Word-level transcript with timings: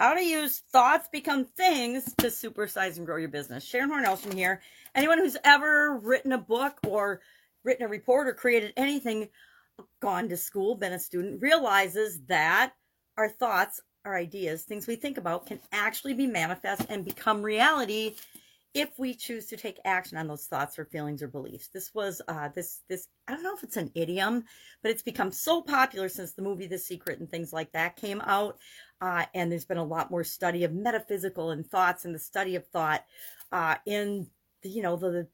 how 0.00 0.14
to 0.14 0.24
use 0.24 0.62
thoughts 0.72 1.08
become 1.12 1.44
things 1.44 2.06
to 2.16 2.28
supersize 2.28 2.96
and 2.96 3.04
grow 3.04 3.18
your 3.18 3.28
business. 3.28 3.62
Sharon 3.62 3.90
Horn 3.90 4.06
here. 4.34 4.62
Anyone 4.94 5.18
who's 5.18 5.36
ever 5.44 5.98
written 5.98 6.32
a 6.32 6.38
book 6.38 6.78
or 6.86 7.20
written 7.64 7.84
a 7.84 7.88
report 7.88 8.26
or 8.26 8.32
created 8.32 8.72
anything, 8.78 9.28
gone 10.00 10.26
to 10.30 10.38
school, 10.38 10.74
been 10.74 10.94
a 10.94 10.98
student, 10.98 11.42
realizes 11.42 12.18
that 12.28 12.72
our 13.18 13.28
thoughts, 13.28 13.78
our 14.06 14.16
ideas, 14.16 14.62
things 14.62 14.86
we 14.86 14.96
think 14.96 15.18
about 15.18 15.44
can 15.44 15.60
actually 15.70 16.14
be 16.14 16.26
manifest 16.26 16.86
and 16.88 17.04
become 17.04 17.42
reality 17.42 18.14
if 18.72 18.90
we 18.98 19.14
choose 19.14 19.46
to 19.46 19.56
take 19.56 19.78
action 19.84 20.16
on 20.16 20.28
those 20.28 20.46
thoughts 20.46 20.78
or 20.78 20.84
feelings 20.84 21.22
or 21.22 21.28
beliefs. 21.28 21.68
This 21.68 21.92
was 21.92 22.22
uh, 22.28 22.48
this 22.54 22.82
this 22.88 23.08
I 23.26 23.34
don't 23.34 23.42
know 23.42 23.54
if 23.56 23.64
it's 23.64 23.76
an 23.76 23.90
idiom, 23.94 24.44
but 24.82 24.90
it's 24.90 25.02
become 25.02 25.32
so 25.32 25.60
popular 25.60 26.08
since 26.08 26.32
the 26.32 26.42
movie 26.42 26.66
The 26.66 26.78
Secret 26.78 27.18
and 27.18 27.28
things 27.28 27.52
like 27.52 27.72
that 27.72 27.96
came 27.96 28.20
out. 28.20 28.58
Uh, 29.00 29.24
and 29.34 29.50
there's 29.50 29.64
been 29.64 29.78
a 29.78 29.84
lot 29.84 30.10
more 30.10 30.24
study 30.24 30.64
of 30.64 30.72
metaphysical 30.72 31.50
and 31.50 31.66
thoughts 31.66 32.04
and 32.04 32.14
the 32.14 32.18
study 32.18 32.54
of 32.54 32.66
thought 32.68 33.04
uh, 33.50 33.76
in 33.86 34.26
the, 34.62 34.68
you 34.68 34.82
know 34.82 34.96
the, 34.96 35.10
the 35.10 35.28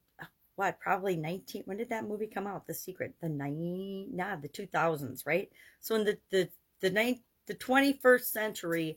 what 0.54 0.80
probably 0.80 1.16
19 1.16 1.62
when 1.66 1.76
did 1.76 1.90
that 1.90 2.08
movie 2.08 2.26
come 2.26 2.46
out 2.46 2.66
the 2.66 2.72
secret 2.72 3.14
the 3.20 3.28
90 3.28 4.08
nah 4.12 4.36
the 4.36 4.48
2000s 4.48 5.26
right 5.26 5.50
so 5.80 5.94
in 5.94 6.04
the 6.04 6.18
the 6.30 6.48
the, 6.80 6.88
the, 6.90 7.18
the 7.46 7.54
21st 7.54 8.24
century 8.24 8.96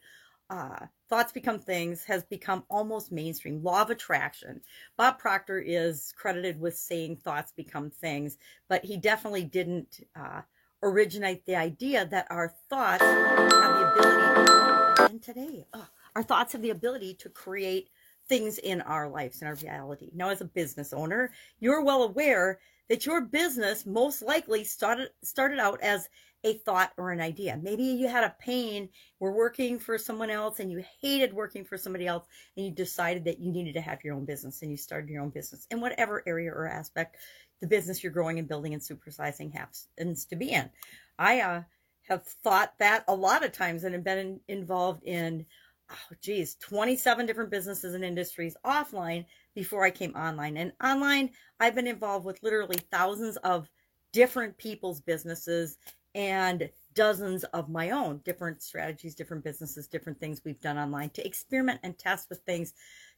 uh, 0.49 0.85
thoughts 1.09 1.31
become 1.31 1.59
things 1.59 2.03
has 2.03 2.23
become 2.23 2.63
almost 2.69 3.11
mainstream. 3.11 3.61
Law 3.63 3.81
of 3.81 3.89
attraction. 3.89 4.61
Bob 4.97 5.19
proctor 5.19 5.59
is 5.59 6.13
credited 6.17 6.59
with 6.59 6.77
saying 6.77 7.17
thoughts 7.17 7.51
become 7.51 7.89
things 7.89 8.37
but 8.67 8.85
he 8.85 8.97
definitely 8.97 9.43
didn't 9.43 10.07
uh, 10.15 10.41
originate 10.81 11.45
the 11.45 11.55
idea 11.55 12.05
that 12.05 12.27
our 12.29 12.53
thoughts 12.69 13.03
have 13.03 13.79
the 13.79 13.91
ability 13.91 15.13
and 15.13 15.21
today 15.21 15.65
oh, 15.73 15.87
our 16.15 16.23
thoughts 16.23 16.53
have 16.53 16.61
the 16.61 16.69
ability 16.69 17.13
to 17.13 17.29
create 17.29 17.89
things 18.27 18.59
in 18.59 18.81
our 18.81 19.09
lives 19.09 19.41
in 19.41 19.47
our 19.47 19.55
reality. 19.55 20.09
Now 20.13 20.29
as 20.29 20.41
a 20.41 20.45
business 20.45 20.93
owner 20.93 21.31
you're 21.59 21.83
well 21.83 22.03
aware 22.03 22.59
that 22.87 23.05
your 23.05 23.21
business 23.21 23.85
most 23.85 24.21
likely 24.21 24.63
started 24.63 25.09
started 25.23 25.59
out 25.59 25.81
as 25.81 26.09
a 26.43 26.53
thought 26.53 26.91
or 26.97 27.11
an 27.11 27.19
idea. 27.19 27.59
Maybe 27.61 27.83
you 27.83 28.07
had 28.07 28.23
a 28.23 28.35
pain, 28.39 28.89
were 29.19 29.31
working 29.31 29.77
for 29.77 29.97
someone 29.97 30.29
else 30.29 30.59
and 30.59 30.71
you 30.71 30.83
hated 31.01 31.33
working 31.33 31.65
for 31.65 31.77
somebody 31.77 32.07
else 32.07 32.27
and 32.55 32.65
you 32.65 32.71
decided 32.71 33.25
that 33.25 33.39
you 33.39 33.51
needed 33.51 33.73
to 33.73 33.81
have 33.81 34.03
your 34.03 34.15
own 34.15 34.25
business 34.25 34.61
and 34.61 34.71
you 34.71 34.77
started 34.77 35.09
your 35.09 35.21
own 35.21 35.29
business 35.29 35.67
in 35.71 35.81
whatever 35.81 36.23
area 36.25 36.51
or 36.51 36.67
aspect 36.67 37.17
the 37.61 37.67
business 37.67 38.01
you're 38.01 38.11
growing 38.11 38.39
and 38.39 38.47
building 38.47 38.73
and 38.73 38.81
supersizing 38.81 39.53
happens 39.53 40.25
to 40.25 40.35
be 40.35 40.51
in. 40.51 40.69
I 41.17 41.41
uh, 41.41 41.63
have 42.03 42.25
thought 42.25 42.73
that 42.79 43.03
a 43.07 43.15
lot 43.15 43.43
of 43.43 43.51
times 43.51 43.83
and 43.83 43.93
have 43.93 44.03
been 44.03 44.17
in, 44.17 44.39
involved 44.47 45.03
in, 45.03 45.45
oh 45.91 46.15
geez, 46.21 46.55
27 46.55 47.25
different 47.25 47.51
businesses 47.51 47.95
and 47.95 48.03
industries 48.05 48.55
offline 48.65 49.25
before 49.55 49.83
I 49.83 49.91
came 49.91 50.15
online. 50.15 50.55
And 50.55 50.71
online, 50.81 51.31
I've 51.59 51.75
been 51.75 51.87
involved 51.87 52.25
with 52.25 52.41
literally 52.43 52.77
thousands 52.91 53.35
of 53.37 53.69
different 54.13 54.57
people's 54.57 55.01
businesses 55.01 55.77
and 56.15 56.69
dozens 56.93 57.43
of 57.45 57.69
my 57.69 57.91
own 57.91 58.19
different 58.25 58.61
strategies, 58.61 59.15
different 59.15 59.43
businesses, 59.43 59.87
different 59.87 60.19
things 60.19 60.41
we've 60.43 60.61
done 60.61 60.77
online 60.77 61.09
to 61.11 61.25
experiment 61.25 61.79
and 61.83 61.97
test 61.97 62.29
with 62.29 62.39
things, 62.39 62.73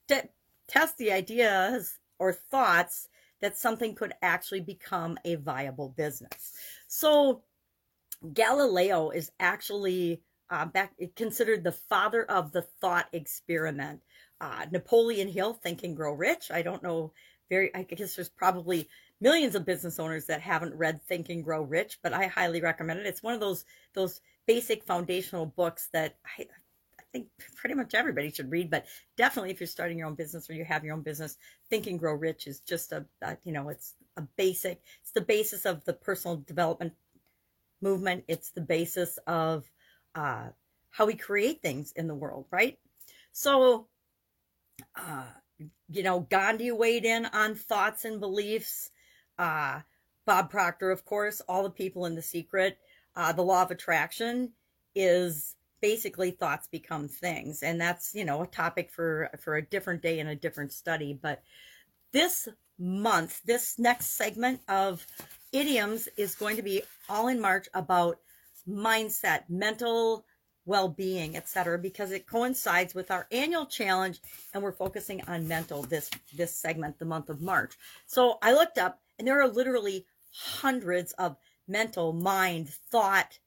to 0.08 0.28
test 0.67 0.98
the 0.98 1.11
ideas 1.11 2.00
or 2.20 2.33
thoughts 2.33 3.08
that 3.42 3.58
something 3.58 3.95
could 3.95 4.14
actually 4.22 4.61
become 4.61 5.17
a 5.25 5.36
viable 5.36 5.89
business. 5.89 6.53
So 6.88 7.42
Galileo 8.33 9.09
is 9.09 9.31
actually 9.39 10.22
uh, 10.50 10.66
back 10.66 10.94
considered 11.16 11.64
the 11.64 11.72
father 11.72 12.23
of 12.23 12.52
the 12.52 12.61
thought 12.61 13.08
experiment. 13.14 14.02
Uh, 14.39 14.66
Napoleon 14.72 15.28
Hill, 15.28 15.53
Think 15.53 15.83
and 15.83 15.95
Grow 15.95 16.14
Rich. 16.14 16.52
I 16.52 16.61
don't 16.61 16.83
know 16.83 17.14
very. 17.50 17.73
I 17.73 17.83
guess 17.83 18.16
there's 18.16 18.30
probably 18.30 18.89
millions 19.21 19.54
of 19.54 19.65
business 19.65 19.99
owners 19.99 20.26
that 20.26 20.42
haven't 20.42 20.76
read 20.76 21.02
Think 21.04 21.30
and 21.30 21.43
Grow 21.43 21.61
Rich, 21.61 21.99
but 22.02 22.11
I 22.11 22.26
highly 22.26 22.59
recommend 22.59 22.99
it. 22.99 23.05
It's 23.05 23.23
one 23.23 23.36
of 23.36 23.39
those 23.39 23.64
those 23.93 24.20
basic 24.48 24.83
foundational 24.83 25.45
books 25.45 25.87
that 25.93 26.17
I, 26.37 26.42
I 26.99 27.04
think 27.14 27.27
pretty 27.55 27.76
much 27.76 27.93
everybody 27.93 28.31
should 28.31 28.52
read. 28.52 28.71
But 28.71 28.86
definitely, 29.15 29.52
if 29.52 29.60
you're 29.60 29.67
starting 29.67 29.99
your 29.99 30.08
own 30.08 30.15
business 30.15 30.49
or 30.49 30.54
you 30.54 30.65
have 30.65 30.83
your 30.83 30.95
own 30.95 31.04
business, 31.04 31.37
Think 31.70 31.87
and 31.87 31.99
Grow 31.99 32.15
Rich 32.15 32.48
is 32.48 32.60
just 32.60 32.92
a, 32.92 33.05
a 33.21 33.37
you 33.43 33.54
know 33.54 33.70
it's 33.70 33.93
a 34.17 34.21
basic. 34.21 34.81
It's 35.02 35.11
the 35.11 35.21
basis 35.21 35.65
of 35.65 35.86
the 35.86 35.93
personal 35.93 36.37
development 36.37 36.93
movement. 37.80 38.23
It's 38.27 38.49
the 38.49 38.61
basis 38.61 39.17
of 39.27 39.70
uh, 40.15 40.48
how 40.89 41.05
we 41.05 41.14
create 41.14 41.61
things 41.61 41.93
in 41.95 42.08
the 42.08 42.15
world, 42.15 42.48
right? 42.52 42.77
So. 43.31 43.87
Uh, 44.95 45.26
you 45.92 46.02
know, 46.02 46.21
Gandhi 46.21 46.71
weighed 46.71 47.05
in 47.05 47.27
on 47.27 47.54
thoughts 47.54 48.04
and 48.04 48.20
beliefs 48.20 48.89
uh, 49.37 49.81
Bob 50.25 50.49
Proctor, 50.49 50.92
of 50.92 51.05
course, 51.05 51.42
all 51.47 51.64
the 51.64 51.69
people 51.69 52.05
in 52.05 52.15
The 52.15 52.21
Secret. 52.21 52.77
Uh, 53.15 53.33
the 53.33 53.42
law 53.42 53.64
of 53.64 53.71
attraction 53.71 54.52
is 54.95 55.55
basically 55.81 56.31
thoughts 56.31 56.67
become 56.67 57.08
things, 57.08 57.64
and 57.64 57.81
that's 57.81 58.15
you 58.15 58.23
know 58.23 58.43
a 58.43 58.47
topic 58.47 58.89
for 58.92 59.30
for 59.39 59.55
a 59.55 59.61
different 59.61 60.02
day 60.02 60.19
and 60.19 60.30
a 60.30 60.36
different 60.36 60.71
study. 60.71 61.17
But 61.19 61.42
this 62.11 62.47
month, 62.80 63.42
this 63.43 63.77
next 63.77 64.17
segment 64.17 64.61
of 64.67 65.05
idioms 65.52 66.08
is 66.17 66.36
going 66.36 66.55
to 66.55 66.61
be 66.63 66.83
all 67.09 67.27
in 67.27 67.39
March 67.39 67.67
about 67.73 68.19
mindset, 68.67 69.43
mental 69.49 70.25
well-being, 70.65 71.36
etc., 71.36 71.80
because 71.80 72.11
it 72.11 72.27
coincides 72.27 72.93
with 72.93 73.09
our 73.09 73.27
annual 73.31 73.65
challenge, 73.65 74.21
and 74.53 74.61
we're 74.61 74.71
focusing 74.71 75.21
on 75.27 75.48
mental 75.48 75.83
this 75.83 76.09
this 76.36 76.55
segment, 76.55 76.99
the 76.99 77.05
month 77.05 77.30
of 77.30 77.42
March. 77.42 77.77
So 78.05 78.37
I 78.42 78.53
looked 78.53 78.77
up 78.77 79.02
and 79.21 79.27
there 79.27 79.39
are 79.39 79.48
literally 79.48 80.08
hundreds 80.33 81.11
of 81.11 81.37
mental, 81.67 82.11
mind, 82.11 82.70
thought, 82.70 83.37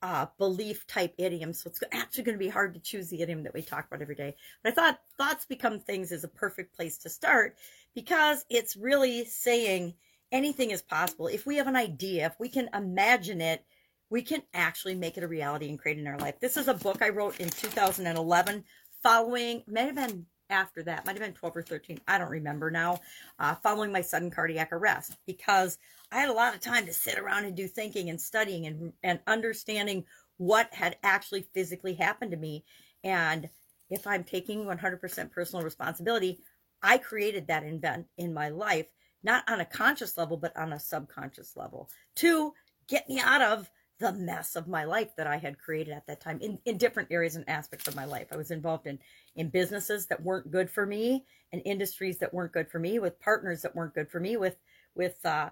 uh, 0.00 0.26
belief 0.38 0.86
type 0.86 1.12
idioms. 1.18 1.60
So 1.60 1.70
it's 1.70 1.82
actually 1.90 2.22
going 2.22 2.38
to 2.38 2.44
be 2.44 2.48
hard 2.48 2.72
to 2.74 2.80
choose 2.80 3.08
the 3.08 3.20
idiom 3.20 3.42
that 3.42 3.52
we 3.52 3.60
talk 3.60 3.88
about 3.88 4.00
every 4.00 4.14
day. 4.14 4.36
But 4.62 4.70
I 4.70 4.74
thought 4.76 5.00
thoughts 5.18 5.44
become 5.44 5.80
things 5.80 6.12
is 6.12 6.22
a 6.22 6.28
perfect 6.28 6.76
place 6.76 6.98
to 6.98 7.08
start 7.08 7.56
because 7.96 8.44
it's 8.48 8.76
really 8.76 9.24
saying 9.24 9.94
anything 10.30 10.70
is 10.70 10.82
possible. 10.82 11.26
If 11.26 11.46
we 11.46 11.56
have 11.56 11.66
an 11.66 11.74
idea, 11.74 12.26
if 12.26 12.38
we 12.38 12.48
can 12.48 12.70
imagine 12.72 13.40
it, 13.40 13.64
we 14.10 14.22
can 14.22 14.44
actually 14.54 14.94
make 14.94 15.16
it 15.16 15.24
a 15.24 15.28
reality 15.28 15.68
and 15.68 15.80
create 15.80 15.98
it 15.98 16.02
in 16.02 16.06
our 16.06 16.18
life. 16.18 16.38
This 16.38 16.56
is 16.56 16.68
a 16.68 16.74
book 16.74 17.02
I 17.02 17.08
wrote 17.08 17.40
in 17.40 17.48
2011 17.48 18.62
following, 19.02 19.64
may 19.66 19.86
have 19.86 19.96
been 19.96 20.26
after 20.50 20.82
that, 20.82 21.06
might 21.06 21.12
have 21.12 21.22
been 21.22 21.32
12 21.32 21.56
or 21.56 21.62
13, 21.62 22.00
I 22.06 22.18
don't 22.18 22.30
remember 22.30 22.70
now, 22.70 23.00
uh, 23.38 23.54
following 23.56 23.92
my 23.92 24.00
sudden 24.00 24.30
cardiac 24.30 24.72
arrest 24.72 25.16
because 25.26 25.78
I 26.12 26.20
had 26.20 26.28
a 26.28 26.34
lot 26.34 26.54
of 26.54 26.60
time 26.60 26.86
to 26.86 26.92
sit 26.92 27.18
around 27.18 27.44
and 27.44 27.56
do 27.56 27.66
thinking 27.66 28.10
and 28.10 28.20
studying 28.20 28.66
and, 28.66 28.92
and 29.02 29.20
understanding 29.26 30.04
what 30.36 30.72
had 30.72 30.96
actually 31.02 31.46
physically 31.54 31.94
happened 31.94 32.32
to 32.32 32.36
me. 32.36 32.64
And 33.02 33.48
if 33.90 34.06
I'm 34.06 34.24
taking 34.24 34.64
100% 34.64 35.30
personal 35.30 35.64
responsibility, 35.64 36.40
I 36.82 36.98
created 36.98 37.46
that 37.46 37.64
event 37.64 38.06
in 38.18 38.34
my 38.34 38.50
life, 38.50 38.86
not 39.22 39.48
on 39.48 39.60
a 39.60 39.64
conscious 39.64 40.18
level, 40.18 40.36
but 40.36 40.56
on 40.56 40.72
a 40.72 40.80
subconscious 40.80 41.56
level 41.56 41.88
to 42.16 42.52
get 42.88 43.08
me 43.08 43.20
out 43.20 43.42
of 43.42 43.70
the 43.98 44.12
mess 44.12 44.56
of 44.56 44.66
my 44.68 44.84
life 44.84 45.14
that 45.16 45.26
I 45.26 45.36
had 45.36 45.58
created 45.58 45.94
at 45.94 46.06
that 46.06 46.20
time 46.20 46.40
in, 46.40 46.58
in 46.64 46.78
different 46.78 47.10
areas 47.12 47.36
and 47.36 47.48
aspects 47.48 47.86
of 47.86 47.94
my 47.94 48.04
life. 48.04 48.28
I 48.32 48.36
was 48.36 48.50
involved 48.50 48.86
in, 48.86 48.98
in 49.36 49.48
businesses 49.50 50.06
that 50.06 50.22
weren't 50.22 50.50
good 50.50 50.68
for 50.70 50.84
me 50.84 51.24
and 51.52 51.62
industries 51.64 52.18
that 52.18 52.34
weren't 52.34 52.52
good 52.52 52.68
for 52.68 52.78
me 52.78 52.98
with 52.98 53.20
partners 53.20 53.62
that 53.62 53.76
weren't 53.76 53.94
good 53.94 54.10
for 54.10 54.20
me 54.20 54.36
with, 54.36 54.56
with, 54.94 55.24
uh, 55.24 55.50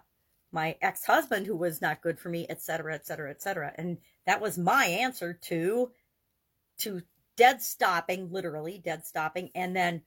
my 0.55 0.77
ex-husband 0.83 1.47
who 1.47 1.57
was 1.57 1.81
not 1.81 2.03
good 2.03 2.19
for 2.19 2.29
me, 2.29 2.47
et 2.51 2.61
cetera, 2.61 2.95
et 2.95 3.07
cetera, 3.07 3.31
et 3.31 3.41
cetera. 3.41 3.73
And 3.77 3.97
that 4.27 4.43
was 4.43 4.59
my 4.59 4.85
answer 4.85 5.33
to, 5.45 5.91
to 6.81 7.01
dead 7.37 7.63
stopping, 7.63 8.31
literally 8.31 8.77
dead 8.77 9.07
stopping, 9.07 9.51
and 9.55 9.75
then 9.75 10.03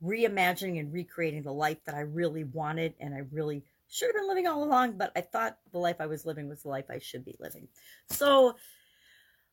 reimagining 0.00 0.78
and 0.78 0.92
recreating 0.92 1.42
the 1.42 1.52
life 1.52 1.78
that 1.86 1.96
I 1.96 2.02
really 2.02 2.44
wanted 2.44 2.94
and 3.00 3.12
I 3.12 3.22
really 3.32 3.64
should 3.90 4.06
have 4.06 4.14
been 4.14 4.28
living 4.28 4.46
all 4.46 4.62
along, 4.62 4.96
but 4.96 5.12
I 5.16 5.20
thought 5.20 5.58
the 5.72 5.78
life 5.78 5.96
I 6.00 6.06
was 6.06 6.24
living 6.24 6.48
was 6.48 6.62
the 6.62 6.68
life 6.68 6.86
I 6.88 6.98
should 6.98 7.24
be 7.24 7.34
living. 7.40 7.68
So, 8.08 8.56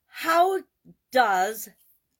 how 0.05 0.61
does 1.11 1.67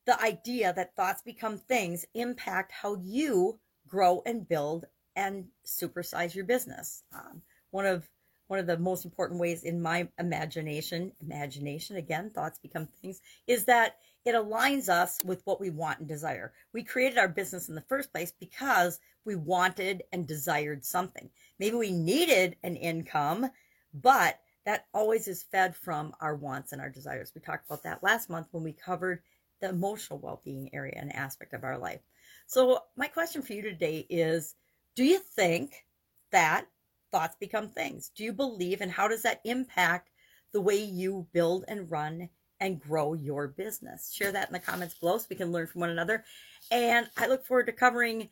the 0.06 0.22
idea 0.22 0.74
that 0.74 0.96
thoughts 0.96 1.22
become 1.22 1.58
things 1.58 2.06
impact 2.14 2.72
how 2.72 2.96
you 2.96 3.60
grow 3.88 4.22
and 4.25 4.48
build 4.48 4.86
and 5.16 5.46
supersize 5.66 6.34
your 6.34 6.46
business? 6.46 7.04
Um, 7.14 7.42
one 7.72 7.86
of 7.86 8.08
one 8.48 8.60
of 8.60 8.68
the 8.68 8.78
most 8.78 9.06
important 9.06 9.40
ways 9.40 9.64
in 9.64 9.82
my 9.82 10.08
imagination, 10.20 11.12
imagination 11.22 11.98
again, 11.98 12.30
thoughts 12.30 12.60
become 12.60 12.88
things, 13.02 13.22
is 13.46 13.66
that 13.66 13.98
it 14.26 14.36
aligns 14.36 14.90
us 14.90 15.20
with 15.24 15.42
what 15.46 15.62
we 15.62 15.70
want 15.70 16.00
and 16.00 16.08
desire. 16.08 16.54
We 16.74 16.84
created 16.84 17.18
our 17.18 17.30
business 17.30 17.70
in 17.70 17.76
the 17.76 17.82
first 17.82 18.12
place 18.12 18.34
because 18.38 19.00
we 19.26 19.36
wanted 19.36 20.04
and 20.12 20.28
desired 20.28 20.84
something. 20.84 21.30
Maybe 21.60 21.76
we 21.76 21.92
needed 21.92 22.56
an 22.64 22.76
income, 22.76 23.50
but 23.94 24.40
that 24.66 24.86
always 24.94 25.28
is 25.30 25.44
fed 25.44 25.76
from 25.76 26.14
our 26.20 26.36
wants 26.36 26.74
and 26.74 26.82
our 26.82 26.90
desires. 26.90 27.32
We 27.34 27.42
talked 27.42 27.66
about 27.68 27.84
that 27.84 28.04
last 28.04 28.30
month 28.30 28.48
when 28.52 28.64
we 28.64 28.74
covered 28.74 29.22
the 29.62 29.70
emotional 29.70 30.20
well-being 30.20 30.70
area 30.74 30.98
and 30.98 31.16
aspect 31.16 31.54
of 31.54 31.64
our 31.64 31.78
life. 31.78 32.02
So 32.48 32.84
my 32.96 33.08
question 33.08 33.42
for 33.42 33.54
you 33.54 33.62
today 33.62 34.06
is, 34.10 34.56
do 34.96 35.04
you 35.04 35.20
think 35.20 35.86
that 36.32 36.68
thoughts 37.12 37.36
become 37.39 37.69
things? 37.69 38.12
Do 38.15 38.24
you 38.24 38.33
believe 38.33 38.81
and 38.81 38.92
how 38.92 39.07
does 39.07 39.24
that 39.24 39.42
impact 39.44 40.09
the 40.54 40.62
way 40.62 40.83
you 40.83 41.27
build 41.33 41.65
and 41.68 41.89
run 41.89 42.30
and 42.59 42.80
grow 42.80 43.13
your 43.13 43.48
business? 43.48 44.12
Share 44.13 44.31
that 44.31 44.48
in 44.48 44.54
the 44.54 44.59
comments 44.59 44.95
below 44.95 45.18
so 45.18 45.27
we 45.30 45.36
can 45.36 45.51
learn 45.51 45.68
from 45.68 45.81
one 45.81 45.89
another. 45.89 46.24
And 46.71 47.07
I 47.18 47.27
look 47.27 47.45
forward 47.45 47.68
to 47.68 47.74
covering 47.74 48.30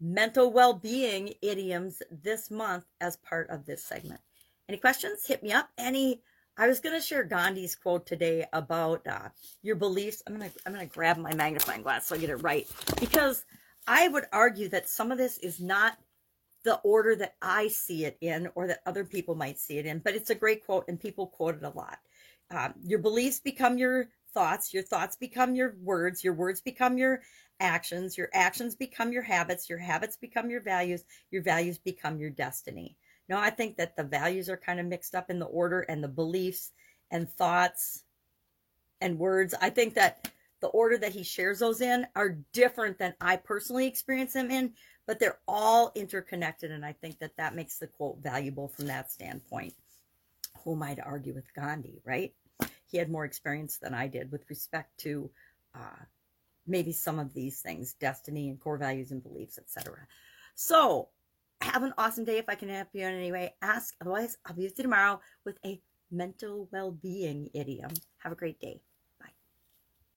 mental 0.00 0.50
well-being 0.52 1.34
idioms 1.42 2.02
this 2.10 2.50
month 2.50 2.84
as 3.00 3.16
part 3.16 3.50
of 3.50 3.66
this 3.66 3.84
segment. 3.84 4.20
Any 4.68 4.78
questions? 4.78 5.26
Hit 5.26 5.42
me 5.42 5.52
up. 5.52 5.68
Any 5.76 6.22
I 6.56 6.66
was 6.66 6.80
going 6.80 6.94
to 6.94 7.04
share 7.04 7.24
Gandhi's 7.24 7.74
quote 7.74 8.06
today 8.06 8.44
about 8.52 9.06
uh, 9.06 9.30
your 9.62 9.76
beliefs. 9.76 10.22
I'm 10.26 10.36
going 10.36 10.50
to 10.50 10.56
I'm 10.66 10.74
going 10.74 10.86
to 10.86 10.94
grab 10.94 11.16
my 11.16 11.34
magnifying 11.34 11.82
glass 11.82 12.06
so 12.06 12.14
I 12.14 12.18
get 12.18 12.28
it 12.28 12.36
right 12.36 12.68
because 13.00 13.44
I 13.86 14.08
would 14.08 14.24
argue 14.32 14.68
that 14.68 14.88
some 14.88 15.10
of 15.10 15.16
this 15.16 15.38
is 15.38 15.58
not 15.58 15.96
the 16.62 16.76
order 16.78 17.16
that 17.16 17.36
I 17.40 17.68
see 17.68 18.04
it 18.04 18.18
in 18.20 18.48
or 18.54 18.66
that 18.66 18.82
other 18.86 19.04
people 19.04 19.34
might 19.34 19.58
see 19.58 19.78
it 19.78 19.86
in, 19.86 19.98
but 19.98 20.14
it's 20.14 20.30
a 20.30 20.34
great 20.34 20.64
quote 20.64 20.84
and 20.88 21.00
people 21.00 21.26
quote 21.26 21.56
it 21.56 21.62
a 21.62 21.70
lot. 21.70 21.98
Um, 22.50 22.74
your 22.82 22.98
beliefs 22.98 23.40
become 23.40 23.78
your 23.78 24.08
thoughts, 24.34 24.74
your 24.74 24.82
thoughts 24.82 25.16
become 25.16 25.54
your 25.54 25.76
words, 25.80 26.22
your 26.22 26.34
words 26.34 26.60
become 26.60 26.98
your 26.98 27.22
actions, 27.60 28.16
your 28.18 28.28
actions 28.34 28.74
become 28.74 29.12
your 29.12 29.22
habits, 29.22 29.68
your 29.68 29.78
habits 29.78 30.16
become 30.16 30.50
your 30.50 30.60
values, 30.60 31.04
your 31.30 31.42
values 31.42 31.78
become 31.78 32.18
your 32.18 32.30
destiny. 32.30 32.96
No, 33.28 33.38
I 33.38 33.50
think 33.50 33.76
that 33.76 33.96
the 33.96 34.04
values 34.04 34.48
are 34.48 34.56
kind 34.56 34.80
of 34.80 34.86
mixed 34.86 35.14
up 35.14 35.30
in 35.30 35.38
the 35.38 35.46
order 35.46 35.82
and 35.82 36.02
the 36.02 36.08
beliefs 36.08 36.72
and 37.10 37.30
thoughts 37.30 38.04
and 39.00 39.18
words. 39.18 39.54
I 39.60 39.70
think 39.70 39.94
that 39.94 40.30
the 40.60 40.68
order 40.68 40.98
that 40.98 41.12
he 41.12 41.22
shares 41.22 41.58
those 41.58 41.80
in 41.80 42.06
are 42.14 42.38
different 42.52 42.98
than 42.98 43.14
I 43.20 43.36
personally 43.36 43.86
experience 43.86 44.32
them 44.34 44.50
in, 44.50 44.74
but 45.06 45.18
they're 45.18 45.38
all 45.48 45.92
interconnected. 45.94 46.70
And 46.70 46.84
I 46.84 46.92
think 46.92 47.18
that 47.18 47.36
that 47.36 47.54
makes 47.54 47.78
the 47.78 47.86
quote 47.86 48.18
valuable 48.22 48.68
from 48.68 48.86
that 48.86 49.10
standpoint. 49.10 49.74
Who 50.64 50.74
am 50.74 50.82
I 50.82 50.94
to 50.94 51.02
argue 51.02 51.34
with 51.34 51.54
Gandhi, 51.54 52.00
right? 52.04 52.34
He 52.86 52.98
had 52.98 53.10
more 53.10 53.24
experience 53.24 53.78
than 53.78 53.94
I 53.94 54.08
did 54.08 54.30
with 54.30 54.44
respect 54.50 54.98
to 54.98 55.30
uh, 55.74 56.04
maybe 56.66 56.92
some 56.92 57.18
of 57.18 57.32
these 57.32 57.60
things, 57.60 57.94
destiny 57.94 58.48
and 58.48 58.60
core 58.60 58.76
values 58.76 59.10
and 59.10 59.22
beliefs, 59.22 59.58
etc. 59.58 60.06
So 60.54 61.08
have 61.60 61.82
an 61.82 61.94
awesome 61.96 62.24
day 62.24 62.38
if 62.38 62.48
I 62.48 62.54
can 62.54 62.68
help 62.68 62.88
you 62.92 63.06
in 63.06 63.14
any 63.14 63.32
way. 63.32 63.54
Ask. 63.62 63.94
Otherwise, 64.00 64.36
I'll 64.44 64.54
be 64.54 64.64
with 64.64 64.78
you 64.78 64.84
tomorrow 64.84 65.20
with 65.44 65.58
a 65.64 65.80
mental 66.10 66.68
well 66.72 66.90
being 66.90 67.48
idiom. 67.54 67.90
Have 68.18 68.32
a 68.32 68.36
great 68.36 68.60
day. 68.60 68.80